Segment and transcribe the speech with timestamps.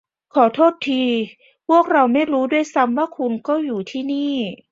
[0.35, 1.03] ขอโทษที
[1.67, 4.33] พวกเราไม่รู้ด้วยซ้ำว่าคุณก็อยู่ที่นี่